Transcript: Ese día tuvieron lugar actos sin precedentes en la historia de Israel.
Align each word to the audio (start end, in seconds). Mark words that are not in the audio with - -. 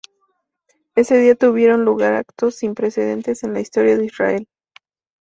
Ese 0.95 1.15
día 1.19 1.35
tuvieron 1.35 1.85
lugar 1.85 2.15
actos 2.15 2.55
sin 2.55 2.73
precedentes 2.73 3.43
en 3.43 3.53
la 3.53 3.61
historia 3.61 3.95
de 3.99 4.05
Israel. 4.07 4.47